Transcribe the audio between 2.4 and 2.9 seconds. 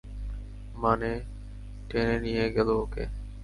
গেলো